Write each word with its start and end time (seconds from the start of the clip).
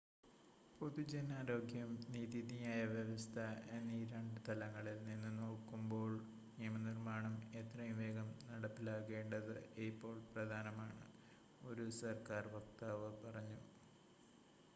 """പൊതുജനാരോഗ്യം 0.77 1.89
നീതിന്യായ 2.09 2.85
വ്യവസ്ഥ 2.85 3.37
എന്നീ 3.71 3.99
രണ്ട് 4.05 4.39
തലങ്ങളിൽ 4.47 4.97
നിന്ന് 5.03 5.31
നോക്കുമ്പോൾ 5.37 6.11
നിയമനിർമ്മാണം 6.57 7.35
എത്രയും 7.55 7.97
വേഗം 7.97 8.29
നടപ്പിലാക്കേണ്ടത് 8.49 9.55
ഇപ്പോൾ 9.87 10.15
പ്രധാനമാണ്" 10.33 11.05
ഒരു 11.61 11.89
സർക്കാർ 12.01 12.45
വക്താവ് 12.55 13.11
പറഞ്ഞു. 13.23 13.59